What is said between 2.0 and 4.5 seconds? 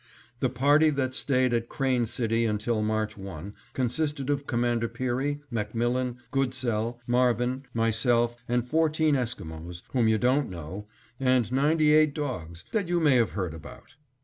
City until March 1, consisted of